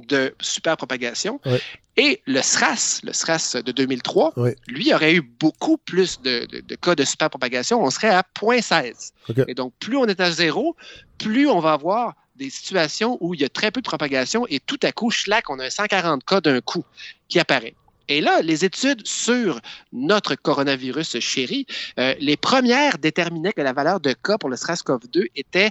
de 0.09 0.35
superpropagation. 0.41 1.39
Et 1.99 2.23
le 2.27 2.41
SRAS, 2.41 3.01
le 3.05 3.13
SRAS 3.13 3.57
de 3.63 3.73
2003, 3.73 4.33
Ouais. 4.39 4.57
lui 4.67 4.93
aurait 4.95 5.15
eu 5.15 5.21
beaucoup 5.21 5.77
plus 5.77 6.21
de, 6.23 6.47
de- 6.47 6.61
de 6.61 6.75
cas 6.77 6.95
de 6.95 7.05
superpropagation. 7.05 7.83
On 7.85 7.91
serait 7.91 8.09
à 8.09 8.23
0.16. 8.23 9.11
OK. 9.29 9.45
Et 9.49 9.55
donc, 9.55 9.75
plus 9.79 9.97
on 9.99 10.07
est 10.07 10.19
à 10.21 10.31
zéro, 10.31 10.75
plus 11.19 11.47
on 11.49 11.61
va 11.61 11.75
avoir 11.75 12.15
des 12.43 12.51
situations 12.51 13.19
où 13.21 13.35
il 13.35 13.41
y 13.41 13.45
a 13.45 13.49
très 13.49 13.71
peu 13.71 13.81
de 13.81 13.87
propagation 13.87 14.47
et 14.49 14.59
tout 14.59 14.81
à 14.83 14.91
coup, 14.91 15.11
schlac, 15.11 15.49
on 15.49 15.59
a 15.61 15.67
un 15.67 15.71
140 15.71 16.25
cas 16.25 16.41
d'un 16.41 16.61
coup 16.61 16.85
qui 17.29 17.39
apparaît. 17.39 17.75
Et 18.09 18.21
là, 18.21 18.43
les 18.43 18.65
études 18.65 19.07
sur 19.07 19.61
notre 19.93 20.35
coronavirus 20.35 21.21
chéri, 21.21 21.67
euh, 21.99 22.15
les 22.19 22.37
premières 22.37 22.99
déterminaient 22.99 23.53
que 23.53 23.63
la 23.63 23.73
valeur 23.73 24.01
de 24.01 24.13
cas 24.13 24.39
pour 24.39 24.51
le 24.51 24.57
SRAS-CoV-2 24.57 25.29
était 25.37 25.71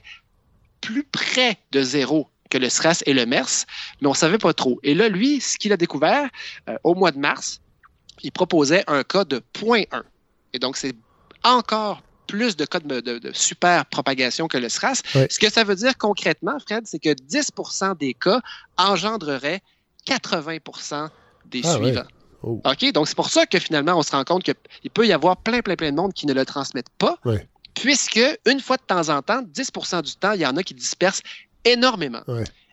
plus 0.79 1.03
près 1.03 1.57
de 1.71 1.81
zéro 1.83 2.29
que 2.49 2.57
le 2.57 2.69
SRAS 2.69 3.03
et 3.05 3.13
le 3.13 3.25
MERS, 3.25 3.65
mais 4.01 4.07
on 4.07 4.11
ne 4.11 4.15
savait 4.15 4.37
pas 4.37 4.53
trop. 4.53 4.79
Et 4.83 4.93
là, 4.93 5.09
lui, 5.09 5.41
ce 5.41 5.57
qu'il 5.57 5.73
a 5.73 5.77
découvert 5.77 6.29
euh, 6.69 6.77
au 6.83 6.95
mois 6.95 7.11
de 7.11 7.19
mars, 7.19 7.61
il 8.23 8.31
proposait 8.31 8.83
un 8.87 9.03
cas 9.03 9.25
de 9.25 9.41
0.1. 9.53 10.03
Et 10.53 10.59
donc, 10.59 10.77
c'est 10.77 10.95
encore 11.43 12.01
plus 12.31 12.55
de 12.55 12.63
cas 12.65 12.79
de, 12.79 13.01
de- 13.01 13.19
de 13.19 13.31
super 13.33 13.85
propagation 13.85 14.47
que 14.47 14.57
le 14.57 14.69
SRAS. 14.69 15.01
Ce 15.13 15.37
que 15.37 15.51
ça 15.51 15.65
veut 15.65 15.75
dire 15.75 15.97
concrètement, 15.97 16.57
Fred, 16.65 16.83
c'est 16.85 16.97
que 16.99 17.09
10% 17.09 17.97
des 17.97 18.13
cas 18.13 18.39
engendreraient 18.77 19.61
80% 20.07 21.09
des 21.47 21.61
Ah 21.65 21.75
suivants. 21.75 22.03
Oh. 22.43 22.61
OK? 22.63 22.91
Donc, 22.93 23.07
c'est 23.09 23.15
pour 23.15 23.29
ça 23.29 23.45
que 23.45 23.59
finalement, 23.59 23.95
on 23.97 24.01
se 24.01 24.11
rend 24.11 24.23
compte 24.23 24.43
qu'il 24.43 24.91
peut 24.91 25.05
y 25.05 25.11
avoir 25.11 25.35
plein, 25.37 25.59
plein, 25.61 25.75
plein 25.75 25.91
de 25.91 25.97
monde 25.97 26.13
qui 26.13 26.25
ne 26.25 26.33
le 26.33 26.45
transmettent 26.45 26.95
pas. 26.97 27.17
Puisque 27.73 28.19
une 28.45 28.59
fois 28.61 28.77
de 28.77 28.83
temps 28.83 29.09
en 29.09 29.21
temps, 29.21 29.41
10% 29.41 30.01
du 30.03 30.15
temps, 30.15 30.31
il 30.31 30.41
y 30.41 30.45
en 30.45 30.55
a 30.55 30.63
qui 30.63 30.73
dispersent 30.73 31.21
énormément. 31.65 32.21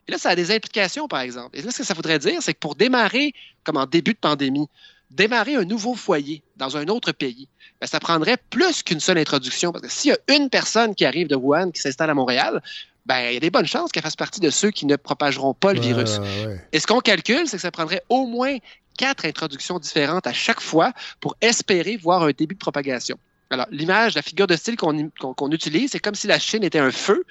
Et 0.07 0.13
là, 0.13 0.19
ça 0.19 0.31
a 0.31 0.35
des 0.37 0.51
implications, 0.53 1.09
par 1.09 1.21
exemple. 1.21 1.59
Et 1.59 1.63
là, 1.63 1.71
ce 1.71 1.79
que 1.79 1.85
ça 1.85 1.95
voudrait 1.95 2.19
dire, 2.19 2.41
c'est 2.43 2.55
que 2.55 2.59
pour 2.61 2.77
démarrer, 2.77 3.33
comme 3.65 3.77
en 3.77 3.87
début 3.87 4.15
de 4.15 4.19
pandémie, 4.19 4.69
démarrer 5.11 5.57
un 5.57 5.65
nouveau 5.65 5.95
foyer 5.95 6.43
dans 6.57 6.77
un 6.77 6.87
autre 6.89 7.13
pays, 7.13 7.49
ben, 7.81 7.87
ça 7.87 8.01
prendrait 8.01 8.37
plus 8.51 8.83
qu'une 8.83 9.01
seule 9.01 9.19
introduction. 9.19 9.73
Parce 9.73 9.83
que 9.83 9.91
s'il 9.91 10.11
y 10.11 10.15
a 10.15 10.37
une 10.37 10.51
personne 10.51 10.95
qui 10.95 11.05
arrive 11.05 11.29
de 11.29 11.37
Wuhan, 11.37 11.71
qui 11.71 11.81
s'installe 11.81 12.11
à 12.11 12.15
Montréal, 12.15 12.63
ben, 13.07 13.21
il 13.31 13.35
y 13.35 13.37
a 13.37 13.41
des 13.41 13.51
bonnes 13.51 13.67
chances 13.67 13.91
qu'elle 13.91 14.03
fasse 14.03 14.17
partie 14.17 14.41
de 14.41 14.51
ceux 14.51 14.71
qui 14.71 14.85
ne 14.85 14.97
propageront 14.97 15.55
pas 15.55 15.73
le 15.73 15.81
Ouais, 15.81 15.87
virus. 15.87 16.19
ouais. 16.19 16.61
Et 16.73 16.81
ce 16.81 16.87
qu'on 16.87 17.01
calcule, 17.01 17.49
c'est 17.49 17.57
que 17.57 17.63
ça 17.63 17.71
prendrait 17.71 18.03
au 18.09 18.27
moins 18.27 18.57
quatre 18.99 19.25
introductions 19.25 19.79
différentes 19.79 20.27
à 20.27 20.33
chaque 20.33 20.61
fois 20.61 20.93
pour 21.21 21.37
espérer 21.41 21.97
voir 21.97 22.23
un 22.25 22.33
début 22.33 22.55
de 22.55 22.59
propagation. 22.59 23.19
Alors, 23.51 23.67
l'image, 23.71 24.15
la 24.15 24.21
figure 24.23 24.47
de 24.47 24.57
style 24.57 24.77
qu'on 24.77 25.51
utilise, 25.51 25.93
c'est 25.93 25.99
comme 26.01 26.15
si 26.15 26.27
la 26.27 26.39
Chine 26.39 26.63
était 26.65 26.79
un 26.79 26.91
feu 26.91 27.25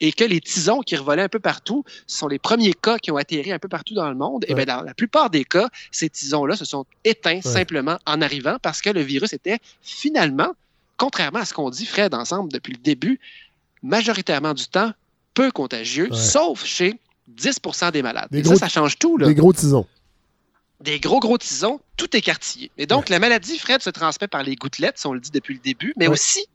et 0.00 0.10
que 0.12 0.24
les 0.24 0.40
tisons 0.40 0.80
qui 0.80 0.96
revolaient 0.96 1.22
un 1.22 1.28
peu 1.28 1.38
partout 1.38 1.84
sont 2.08 2.26
les 2.26 2.40
premiers 2.40 2.74
cas 2.74 2.98
qui 2.98 3.12
ont 3.12 3.16
atterri 3.16 3.52
un 3.52 3.60
peu 3.60 3.68
partout 3.68 3.94
dans 3.94 4.08
le 4.08 4.16
monde. 4.16 4.44
Et 4.48 4.54
Ouais. 4.54 4.64
bien, 4.64 4.76
dans 4.78 4.82
la 4.82 4.94
plupart 4.94 5.30
des 5.30 5.44
cas, 5.44 5.68
ces 5.92 6.10
tisons-là 6.10 6.56
se 6.56 6.64
sont 6.64 6.86
éteints 7.04 7.40
simplement 7.40 7.98
en 8.04 8.20
arrivant 8.20 8.56
parce 8.60 8.80
que 8.82 8.90
le 8.90 9.00
virus 9.00 9.32
était 9.32 9.58
finalement, 9.80 10.52
contrairement 10.96 11.38
à 11.38 11.44
ce 11.44 11.54
qu'on 11.54 11.70
dit, 11.70 11.86
Fred, 11.86 12.14
ensemble 12.14 12.50
depuis 12.52 12.72
le 12.72 12.78
début, 12.80 13.20
majoritairement 13.84 14.54
du 14.54 14.66
temps, 14.66 14.92
peu 15.34 15.52
contagieux, 15.52 16.08
Ouais. 16.10 16.16
sauf 16.18 16.64
chez 16.64 16.98
10% 17.28 17.92
des 17.92 18.02
malades. 18.02 18.26
Des 18.32 18.40
Et 18.40 18.42
gros- 18.42 18.54
ça, 18.54 18.60
ça 18.60 18.68
change 18.68 18.98
tout. 18.98 19.16
Là 19.16 19.26
Des 19.28 19.34
gros 19.36 19.52
tisons. 19.52 19.86
Des 20.80 20.98
gros, 20.98 21.20
gros 21.20 21.38
tisons, 21.38 21.80
tout 21.96 22.14
écartillé. 22.16 22.70
Et 22.78 22.86
donc, 22.86 23.08
la 23.08 23.18
maladie, 23.18 23.58
Fred, 23.58 23.82
se 23.82 23.90
transmet 23.90 24.28
par 24.28 24.42
les 24.42 24.56
gouttelettes, 24.56 24.98
si 24.98 25.06
on 25.06 25.12
le 25.12 25.20
dit 25.20 25.30
depuis 25.30 25.54
le 25.54 25.60
début, 25.60 25.92
mais 25.96 26.06
Ouais. 26.06 26.14
aussi, 26.14 26.46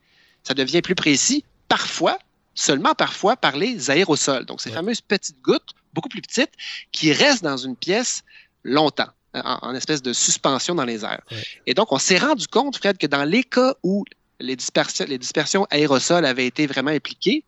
ça 0.44 0.54
devient 0.54 0.82
plus 0.82 0.96
précis, 0.96 1.46
parfois, 1.68 2.18
seulement 2.56 2.96
parfois, 2.96 3.36
par 3.36 3.56
les 3.56 3.92
aérosols. 3.92 4.46
Donc, 4.46 4.62
ces 4.62 4.70
Ouais. 4.70 4.76
fameuses 4.76 5.02
petites 5.02 5.42
gouttes, 5.42 5.74
beaucoup 5.94 6.10
plus 6.10 6.22
petites, 6.22 6.52
qui 6.92 7.14
restent 7.14 7.44
dans 7.44 7.58
une 7.58 7.76
pièce 7.76 8.24
longtemps, 8.64 9.10
en, 9.36 9.60
en 9.62 9.76
espèce 9.76 10.02
de 10.02 10.14
suspension 10.14 10.74
dans 10.74 10.86
les 10.86 11.04
airs. 11.06 11.22
Et 11.68 11.74
donc, 11.74 11.92
on 11.92 12.00
s'est 12.00 12.18
rendu 12.18 12.48
compte, 12.48 12.78
Fred, 12.78 12.98
que 12.98 13.08
dans 13.08 13.26
les 13.26 13.44
cas 13.44 13.76
où 13.84 14.06
les 14.40 14.56
dispersions, 14.56 15.06
les 15.08 15.18
dispersions 15.20 15.68
aérosols 15.70 16.26
avaient 16.26 16.48
été 16.48 16.66
vraiment 16.66 16.92
impliquées, 16.92 17.44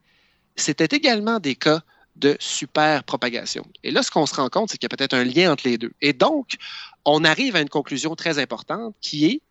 c'était 0.55 0.95
également 0.95 1.39
des 1.39 1.55
cas 1.55 1.81
de 2.17 2.35
superpropagation. 2.39 3.65
Et 3.83 3.91
là, 3.91 4.03
ce 4.03 4.11
qu'on 4.11 4.25
se 4.25 4.35
rend 4.35 4.49
compte, 4.49 4.71
c'est 4.71 4.77
qu'il 4.77 4.89
y 4.89 4.93
a 4.93 4.95
peut-être 4.97 5.13
un 5.13 5.23
lien 5.23 5.51
entre 5.51 5.67
les 5.67 5.77
deux. 5.77 5.91
Et 6.01 6.13
donc, 6.13 6.55
on 7.05 7.23
arrive 7.23 7.55
à 7.55 7.61
une 7.61 7.69
conclusion 7.69 8.15
très 8.15 8.39
importante 8.39 8.95
qui 9.01 9.25
est 9.25 9.41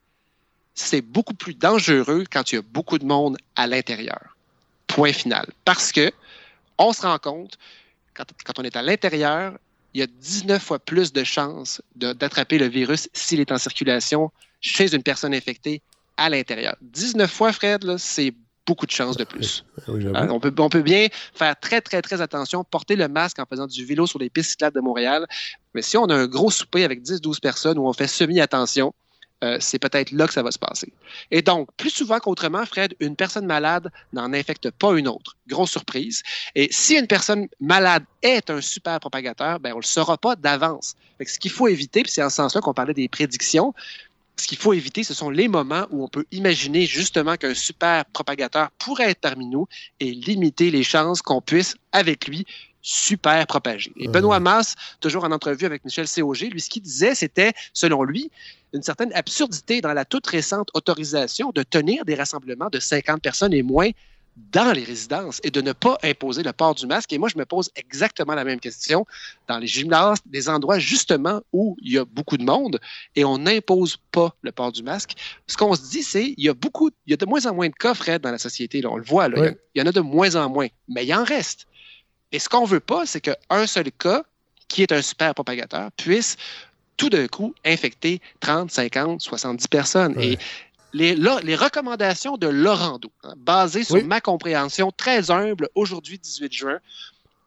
c'est 0.75 1.01
beaucoup 1.01 1.35
plus 1.35 1.55
dangereux 1.55 2.25
quand 2.31 2.53
il 2.53 2.57
y 2.57 2.59
a 2.59 2.63
beaucoup 2.63 2.99
de 2.99 3.05
monde 3.05 3.39
à 3.57 3.67
l'intérieur. 3.67 4.37
Point 4.87 5.13
final. 5.13 5.47
Parce 5.65 5.91
que 5.91 6.13
on 6.79 6.93
se 6.93 7.03
rend 7.03 7.19
compte, 7.19 7.57
quand, 8.15 8.59
on 8.59 8.63
est 8.63 8.77
à 8.77 8.83
l'intérieur, 8.83 9.55
il 9.95 10.01
y 10.01 10.03
a 10.03 10.07
19 10.07 10.63
fois 10.63 10.79
plus 10.79 11.13
de 11.13 11.25
chances 11.25 11.81
d'attraper 11.95 12.59
le 12.59 12.67
virus 12.67 13.09
s'il 13.15 13.41
est 13.41 13.51
en 13.51 13.59
circulation 13.59 14.31
chez 14.61 14.95
une 14.95 15.03
personne 15.03 15.35
infectée 15.35 15.81
à 16.19 16.29
l'intérieur. 16.29 16.77
19 16.83 17.31
fois, 17.31 17.53
Fred, 17.53 17.97
c'est 17.97 18.35
beaucoup 18.67 18.87
de 18.87 18.91
chances 18.91 19.17
de 19.17 19.25
plus. 19.25 19.65
Oui, 19.89 20.03
j'avoue. 20.03 20.17
Hein, 20.17 20.29
On 20.31 20.41
peut, 20.41 20.53
on 20.59 20.69
peut 20.69 20.83
bien 20.83 21.09
faire 21.35 21.59
très, 21.59 21.81
très, 21.81 22.03
très 22.03 22.21
attention, 22.21 22.65
porter 22.65 22.97
le 22.97 23.09
masque 23.09 23.39
en 23.39 23.47
faisant 23.47 23.67
du 23.67 23.85
vélo 23.85 24.07
sur 24.07 24.19
les 24.19 24.29
pistes 24.29 24.51
cyclables 24.51 24.77
de 24.77 24.81
Montréal. 24.81 25.27
Mais 25.75 25.83
si 25.83 25.97
on 25.97 26.07
a 26.07 26.15
un 26.15 26.27
gros 26.27 26.51
souper 26.51 26.85
avec 26.85 27.03
10-12 27.03 27.41
personnes 27.41 27.79
où 27.79 27.87
on 27.87 27.93
fait 27.93 28.09
semi-attention, 28.09 28.93
euh, 29.45 29.59
c'est 29.61 29.79
peut-être 29.79 30.13
là 30.13 30.27
que 30.27 30.33
ça 30.33 30.43
va 30.43 30.51
se 30.51 30.59
passer. 30.59 30.91
Et 31.31 31.43
donc, 31.43 31.69
plus 31.77 31.91
souvent 31.91 32.19
qu'autrement, 32.21 32.65
Fred, 32.65 32.95
une 33.01 33.17
personne 33.17 33.45
malade 33.45 33.91
n'en 34.15 34.33
infecte 34.33 34.71
pas 34.71 34.95
une 34.95 35.09
autre. 35.09 35.37
Grosse 35.47 35.71
surprise. 35.71 36.23
Et 36.55 36.69
si 36.71 36.95
une 36.95 37.07
personne 37.07 37.47
malade 37.61 38.05
est 38.23 38.49
un 38.49 38.63
super 38.63 38.99
propagateur, 38.99 39.61
ben, 39.61 39.73
on 39.73 39.77
ne 39.77 39.83
le 39.83 39.87
saura 39.87 40.17
pas 40.17 40.37
d'avance. 40.37 40.95
Ce 41.25 41.39
qu'il 41.39 41.51
faut 41.51 41.69
éviter, 41.69 42.03
puis 42.03 42.11
c'est 42.11 42.23
en 42.23 42.31
ce 42.31 42.37
sens-là 42.37 42.63
qu'on 42.63 42.73
parlait 42.73 42.95
des 42.95 43.09
prédictions, 43.09 43.75
ce 44.38 44.47
qu'il 44.47 44.59
faut 44.59 44.73
éviter, 44.73 45.02
ce 45.02 45.14
sont 45.14 45.31
les 45.31 45.49
moments 45.49 45.87
où 45.90 46.05
on 46.05 46.09
peut 46.09 46.26
imaginer 46.31 46.85
justement 46.87 47.37
qu'un 47.37 47.55
super 47.55 48.05
propagateur 48.07 48.71
pourrait 48.78 49.11
être 49.11 49.21
parmi 49.21 49.47
nous 49.47 49.66
et 50.00 50.12
limiter 50.12 50.71
les 50.71 50.83
chances 50.83 51.23
qu'on 51.23 51.40
puisse, 51.40 51.75
avec 51.93 52.28
lui, 52.28 52.45
super 52.83 53.47
propager. 53.47 53.93
Et 53.97 54.07
Mhm. 54.07 54.12
Benoît 54.12 54.40
Masse, 54.40 54.75
toujours 55.00 55.25
en 55.25 55.33
entrevue 55.33 55.66
avec 55.66 55.85
Michel 55.85 56.07
COG, 56.07 56.50
lui, 56.52 56.61
ce 56.61 56.69
qu'il 56.71 56.83
disait, 56.83 57.14
c'était, 57.14 57.52
selon 57.73 58.05
lui, 58.05 58.31
une 58.73 58.83
certaine 58.83 59.12
absurdité 59.14 59.81
dans 59.81 59.93
la 59.93 60.05
toute 60.05 60.26
récente 60.26 60.69
autorisation 60.75 61.50
de 61.52 61.62
tenir 61.62 62.05
des 62.05 62.14
rassemblements 62.14 62.69
de 62.71 62.78
50 62.78 63.23
personnes 63.23 63.55
et 63.55 63.62
moins 63.62 63.90
dans 64.37 64.73
les 64.73 64.85
résidences 64.85 65.40
et 65.45 65.50
de 65.50 65.61
ne 65.62 65.73
pas 65.73 65.97
imposer 66.02 66.43
le 66.43 66.52
port 66.52 66.75
du 66.75 66.87
masque. 66.87 67.12
Et 67.12 67.19
moi, 67.19 67.28
je 67.28 67.38
me 67.38 67.47
pose 67.47 67.71
exactement 67.75 68.35
la 68.35 68.45
même 68.45 68.61
question 68.61 69.07
dans 69.49 69.59
les 69.59 69.66
gymnases, 69.66 70.19
des 70.26 70.49
endroits 70.49 70.78
justement 70.78 71.40
où 71.52 71.76
il 71.81 71.93
y 71.93 71.99
a 71.99 72.05
beaucoup 72.05 72.37
de 72.37 72.45
monde 72.45 72.78
et 73.14 73.25
on 73.25 73.38
n'impose 73.38 73.97
pas 74.12 74.35
le 74.43 74.52
port 74.52 74.73
du 74.73 74.83
masque. 74.83 75.12
Ce 75.47 75.57
qu'on 75.57 75.75
se 75.75 75.88
dit, 75.90 76.02
c'est 76.02 76.35
il 76.37 76.45
y 76.45 76.49
a 76.49 76.55
beaucoup, 76.55 76.90
il 77.07 77.11
y 77.11 77.14
a 77.14 77.16
de 77.16 77.25
moins 77.26 77.47
en 77.47 77.55
moins 77.55 77.69
de 77.69 77.75
cas, 77.75 77.95
Fred, 77.95 78.21
dans 78.21 78.31
la 78.31 78.38
société. 78.38 78.83
Là, 78.83 78.90
on 78.90 78.97
le 78.97 79.05
voit, 79.05 79.28
là, 79.28 79.37
il 79.38 79.43
y 79.43 79.47
a- 79.47 79.50
Oui. 79.50 79.57
il 79.75 79.78
y 79.81 79.83
en 79.83 79.87
a 79.87 79.93
de 79.93 80.00
moins 80.00 80.35
en 80.37 80.50
moins, 80.50 80.69
mais 80.88 81.07
il 81.07 81.14
en 81.14 81.25
reste. 81.25 81.66
Et 82.33 82.38
ce 82.38 82.49
qu'on 82.49 82.64
veut 82.64 82.81
pas, 82.81 83.07
c'est 83.07 83.21
qu'un 83.21 83.66
seul 83.66 83.90
cas, 83.93 84.23
qui 84.69 84.83
est 84.83 84.93
un 84.93 85.00
super 85.00 85.35
propagateur, 85.35 85.90
puisse 85.93 86.37
tout 86.97 87.09
d'un 87.11 87.26
coup 87.28 87.55
infecter 87.64 88.21
30, 88.40 88.71
50, 88.71 89.21
70 89.21 89.69
personnes. 89.69 90.16
Ouais. 90.16 90.33
Et 90.33 90.38
les, 90.97 91.57
recommandations 91.57 92.37
de 92.37 92.47
Laurando, 92.47 93.11
hein, 93.25 93.35
basées 93.37 93.85
sur 93.85 93.97
Oui. 93.97 94.05
ma 94.05 94.21
compréhension 94.21 94.91
très 94.97 95.31
humble 95.31 95.69
aujourd'hui, 95.75 96.19
18 96.19 96.53
juin, 96.53 96.79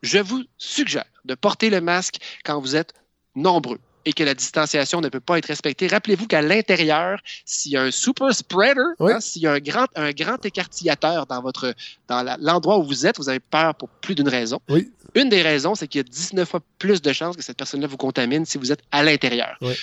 je 0.02 0.20
vous 0.20 0.44
suggère 0.58 1.06
de 1.26 1.36
porter 1.36 1.70
le 1.70 1.82
masque 1.82 2.18
quand 2.46 2.60
vous 2.60 2.76
êtes 2.76 2.94
nombreux 3.36 3.80
et 4.06 4.14
que 4.14 4.24
la 4.24 4.34
distanciation 4.34 5.02
ne 5.02 5.10
peut 5.10 5.20
pas 5.20 5.38
être 5.38 5.48
respectée. 5.48 5.88
Rappelez-vous 5.88 6.26
qu'à 6.26 6.42
l'intérieur, 6.42 7.20
s'il 7.46 7.74
y 7.74 7.78
a 7.78 7.82
un 7.84 7.92
super 7.92 8.34
spreader, 8.34 8.82
Oui. 9.00 9.12
hein, 9.12 9.20
s'il 9.20 9.42
y 9.42 9.48
a 9.48 9.52
un 9.52 9.60
grand, 9.60 9.88
un 9.96 10.12
grand 10.12 10.44
écartillateur 10.46 11.26
dans 11.26 11.42
votre 11.42 11.74
dans 12.08 12.24
l'endroit 12.40 12.80
où 12.80 12.84
vous 12.84 13.06
êtes, 13.06 13.18
vous 13.18 13.30
avez 13.30 13.42
peur 13.42 13.76
pour 13.76 13.90
plus 13.90 14.16
d'une 14.16 14.30
raison. 14.30 14.60
Oui. 14.70 14.90
Une 15.16 15.30
des 15.30 15.42
raisons, 15.42 15.76
c'est 15.76 15.88
qu'il 15.88 16.00
y 16.00 16.06
a 16.06 16.10
19 16.10 16.48
fois 16.48 16.62
plus 16.78 17.02
de 17.02 17.12
chances 17.12 17.36
que 17.36 17.44
cette 17.44 17.58
personne-là 17.58 17.88
vous 17.88 17.98
contamine 17.98 18.46
si 18.46 18.58
vous 18.58 18.72
êtes 18.72 18.82
à 18.92 19.04
l'intérieur. 19.04 19.58
Oui. 19.62 19.74